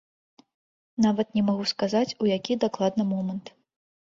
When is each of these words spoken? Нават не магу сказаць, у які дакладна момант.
Нават 1.05 1.27
не 1.39 1.43
магу 1.49 1.67
сказаць, 1.73 2.15
у 2.25 2.31
які 2.35 2.59
дакладна 2.67 3.03
момант. 3.15 3.57